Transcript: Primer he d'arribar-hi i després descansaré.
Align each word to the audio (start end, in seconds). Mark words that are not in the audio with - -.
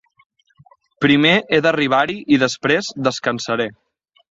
Primer 1.05 1.33
he 1.51 1.59
d'arribar-hi 1.67 2.17
i 2.37 2.41
després 2.47 2.91
descansaré. 3.11 3.71